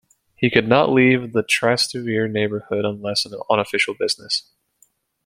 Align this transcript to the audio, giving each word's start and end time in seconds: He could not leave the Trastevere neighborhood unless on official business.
He 0.35 0.49
could 0.49 0.67
not 0.67 0.89
leave 0.91 1.31
the 1.31 1.43
Trastevere 1.43 2.27
neighborhood 2.27 2.85
unless 2.85 3.27
on 3.51 3.59
official 3.59 3.93
business. 3.93 4.49